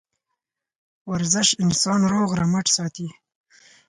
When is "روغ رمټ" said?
2.13-2.65